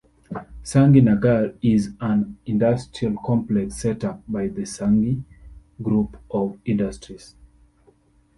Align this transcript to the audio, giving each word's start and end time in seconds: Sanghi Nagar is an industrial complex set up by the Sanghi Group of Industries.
Sanghi 0.63 1.01
Nagar 1.03 1.53
is 1.61 1.91
an 1.99 2.39
industrial 2.47 3.15
complex 3.23 3.75
set 3.75 4.03
up 4.03 4.23
by 4.27 4.47
the 4.47 4.63
Sanghi 4.63 5.23
Group 5.79 6.17
of 6.31 6.57
Industries. 6.65 7.35